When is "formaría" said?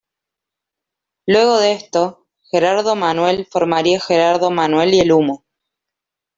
3.51-3.99